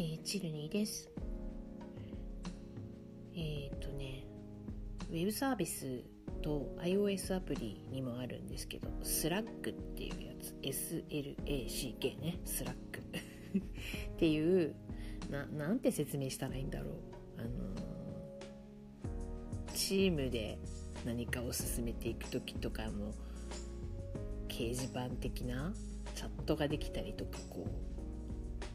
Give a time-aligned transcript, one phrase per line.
[0.00, 1.10] ー、チルニーです。
[3.34, 4.24] えーっとね、
[5.10, 6.04] ウェブサービス
[6.40, 12.70] と iOS アプリにもあるんですけど、Slack っていうやつ、SLACK ね、Slack
[14.14, 14.76] っていう、
[15.32, 16.94] な、なんて説明したらいいんだろう。
[17.38, 17.88] あのー
[19.74, 20.58] チームで
[21.04, 23.12] 何かを進めていく時とかの
[24.46, 25.72] 掲示板的な
[26.14, 27.87] チャットができたりとかこう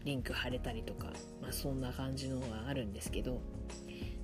[0.04, 1.07] リンク貼れたりとか、
[1.41, 3.41] まあ、そんな感じのがあるんですけど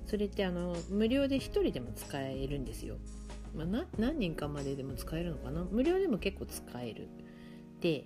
[0.06, 2.96] それってあの無料で1人でも使えるんですよ、
[3.54, 5.64] まあ、何人かまででも使えるのかな？
[5.64, 7.08] 無料でも結構使える。
[7.80, 8.04] で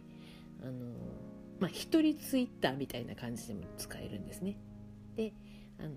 [0.63, 0.73] あの
[1.59, 4.57] まあ一人ツイッターみたいな感じでも使えるんですね。
[5.17, 5.33] で
[5.81, 5.91] あの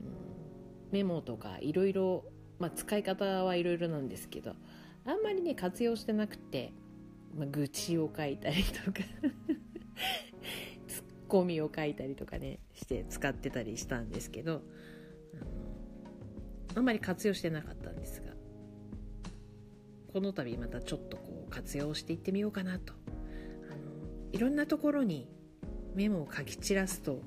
[0.92, 2.26] メモとかいろいろ
[2.76, 4.56] 使い方はいろいろなんですけど
[5.06, 6.74] あんまりね活用してなくて、
[7.38, 9.00] まあ、愚痴を書いたりとか。
[11.28, 14.62] ツッコミを書いたりとかねして使ってたりしたんですけど
[16.74, 18.32] あんまり活用してなかったんですが
[20.14, 22.94] この度またちょっとこう活用していってみようかなと。
[23.70, 23.78] あの
[24.32, 25.28] いろんなところに
[25.96, 27.22] メモを書き散らすと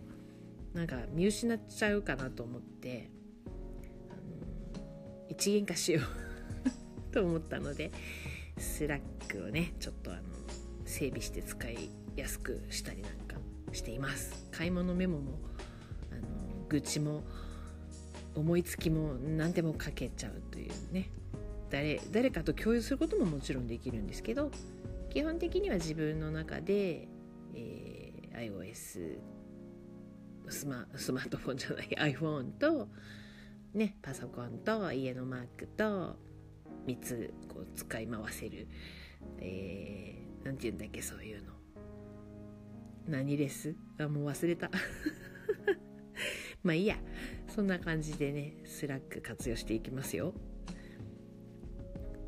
[0.73, 3.11] なんか見失っちゃうかなと思って
[5.29, 7.93] 一元化しよう と思ったので
[8.57, 10.23] スラックをねちょっとあの
[10.87, 13.30] 整備して使いやすくしたりなんか
[13.73, 14.49] しています。
[14.51, 15.39] 買い物メモも
[16.11, 17.23] あの愚痴も
[18.35, 21.11] 思いつきも何でも書けちゃうというね。
[21.71, 24.51] 誰誰かと共有することももちろんできるんですけど
[25.09, 27.07] 基本的には自分の中で、
[27.55, 28.11] えー
[28.41, 29.19] iOS
[30.49, 32.89] スマスマートフォンじゃない iPhone と、
[33.75, 36.17] ね、パソコンと家のマークと
[36.87, 38.67] 3つこう使い回せる、
[39.39, 41.53] えー、なんて言うんだっけそういうの。
[43.11, 43.75] 何レス？
[43.99, 44.71] あもう忘れた。
[46.63, 46.97] まあいいや。
[47.49, 50.33] そんな感じでねスラック活用していきますよ。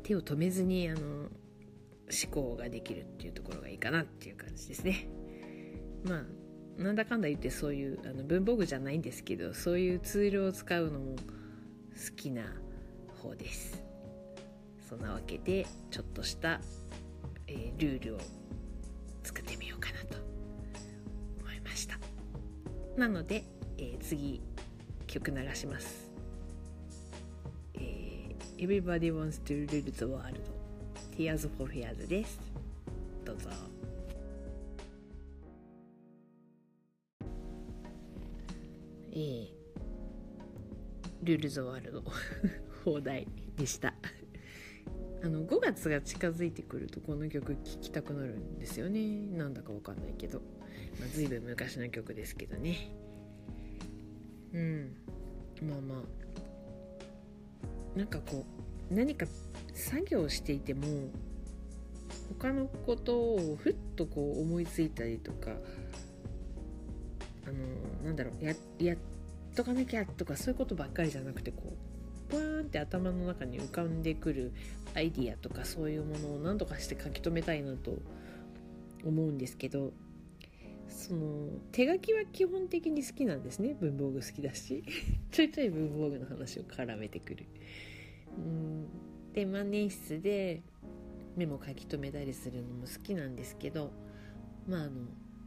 [0.03, 1.29] 手を止めずにあの思
[2.29, 5.07] 考ができるっていうところがいいかなっていう感じですね。
[6.03, 12.43] まあなんだかんだ言ってそういうあの文房具じゃないんですけどそういうツールを使うのも好きな
[13.21, 13.81] 方です。
[14.89, 16.59] そんなわけでちょっとした、
[17.47, 18.19] えールールを
[22.97, 23.43] なので、
[23.77, 24.41] えー次
[25.07, 26.11] 曲流します、
[27.75, 30.39] えー Everybody wants to rule the world
[31.17, 32.39] Tears for Fears です
[33.25, 33.49] どうぞ
[39.11, 39.47] えー、
[41.23, 42.03] ルール・ザ・ワールド
[42.83, 43.93] 放題でした
[45.23, 48.99] あの5月が近づいてくるとこの曲聴きたくなるんですよね。
[49.37, 50.39] なんだかわかんないけど、
[50.99, 52.91] まあ、随分昔の曲ですけどね。
[54.53, 54.95] うん。
[55.61, 57.97] まあまあ。
[57.97, 58.45] なんかこ
[58.91, 59.25] う何か
[59.73, 61.09] 作業していても
[62.39, 65.51] 他のことをふっとこう思いついたりとか
[67.45, 68.97] あのなんだろうややっ
[69.55, 72.02] とかなきゃとかそういうことばっかりじゃなくてこう
[72.33, 74.51] バーンって頭の中に浮かんでくる
[74.95, 77.97] アイディアとかそういうものを何とかして書き留めたいなと
[79.05, 79.91] 思うんですけど
[80.87, 84.83] その手書きは基本的に好きなんですね文房具好きだし
[85.31, 87.45] ちょいちょい文房具の話を絡めてくる。
[88.37, 88.85] うん
[89.33, 90.61] で万年筆で
[91.35, 93.91] メモ書き留めたりするのも好きなんですけど
[94.67, 94.91] まああの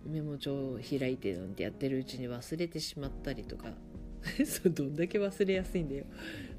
[0.04, 3.72] メモ帳を開いてなんてやってるうちに忘れてしまったりとか
[4.44, 6.04] そうどんだけ忘れやすいんだよ。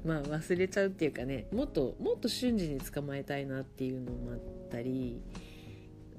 [0.04, 4.38] まあ忘れちゃうっていうかねもっともっと瞬時に捕まえたいなっていうのもあっ
[4.70, 5.20] たり、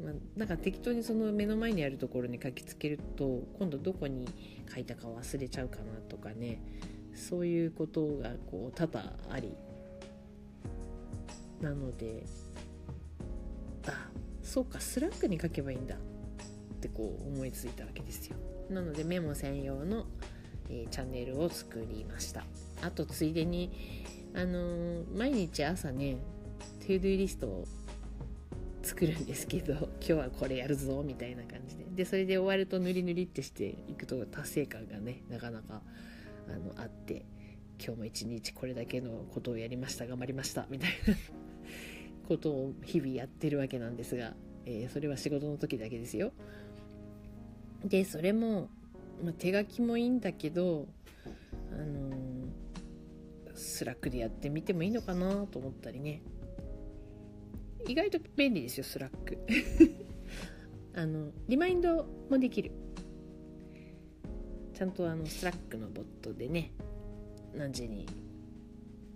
[0.04, 4.28] まあ、なんか適当にその目の前にあるところに書きつけると今度どこに
[4.74, 6.62] 書いたか忘れちゃうかなとかね
[7.16, 9.54] そういうことがこう多々あり。
[11.62, 12.26] なので
[13.86, 14.10] あ
[14.42, 18.38] そうかスラックに書けばいいんだってこう思いついたわけですよ。
[18.70, 20.06] なのでメモ専用の、
[20.70, 22.46] えチャンネルを作りました。
[22.82, 23.72] あとついでに
[24.34, 26.18] あの毎日朝ね
[26.80, 27.68] トゥードゥーリストを
[28.84, 31.86] 作るんですけど 今日はこれやるぞみたいな感じで。
[31.96, 35.82] でそれで終わると塗り塗りってしていくと達成感がねなかなか
[36.48, 37.26] あのあって
[37.84, 41.16] 今日も一日これだけのことをやりました頑張りましたみたいな。
[42.28, 44.36] ことを日々やってるわけなんですが、
[44.66, 46.32] えーそれは仕事の時だけですよ。
[47.84, 48.70] でそれも、
[49.24, 50.88] まあ、手書きもいいんだけど
[51.72, 52.30] あのー
[53.60, 56.22] スラックでやってみてもいいのかなと思ったりね。
[57.88, 59.38] 意外と便利ですよスラック。
[60.96, 62.72] あのリマインドもできる。
[64.74, 66.72] ちゃんとあのスラックのボットでね
[67.54, 68.06] 何時に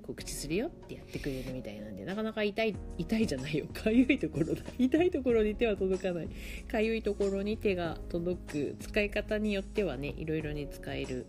[0.06, 3.66] 告知するよってやってくれるみたいなんでなかなか痛い痛いじゃないよ。
[3.74, 4.62] かゆいところだ。
[4.78, 6.30] 痛いところに手は届かない。
[6.68, 11.26] かゆいところに手が届く使い方によってはねいろいろに使える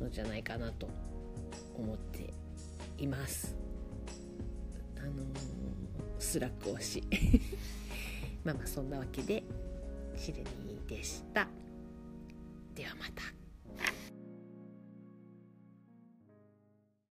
[0.00, 0.88] のじゃないかなと
[1.76, 2.32] 思って
[2.98, 3.56] います。
[4.98, 5.16] あのー、
[6.18, 7.02] スラック推し。
[8.44, 9.42] まあまあそんなわけで
[10.16, 11.48] シルニーでした。
[12.74, 13.35] ではまた。